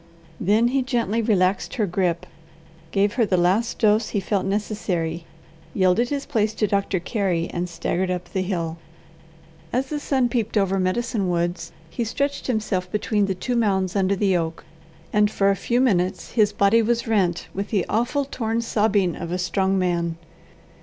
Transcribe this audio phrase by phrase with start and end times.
[0.39, 2.25] Then he gently relaxed her grip,
[2.89, 5.25] gave her the last dose he felt necessary,
[5.75, 8.79] yielded his place to Doctor Carey and staggered up the hill.
[9.71, 14.15] As the sun peeped over Medicine Woods he stretched himself between the two mounds under
[14.15, 14.63] the oak,
[15.13, 19.31] and for a few minutes his body was rent with the awful, torn sobbing of
[19.31, 20.17] a strong man.